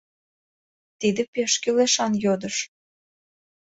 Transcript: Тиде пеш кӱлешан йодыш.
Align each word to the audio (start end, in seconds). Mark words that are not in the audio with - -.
Тиде 0.99 1.21
пеш 1.33 1.51
кӱлешан 1.61 2.13
йодыш. 2.23 2.55